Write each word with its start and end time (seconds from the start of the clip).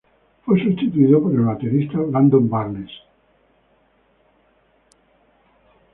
Fue 0.45 0.59
sustituido 0.59 1.21
por 1.21 1.31
el 1.31 1.41
batería 1.41 1.91
Brandon 1.93 2.49
Barnes. 2.49 2.89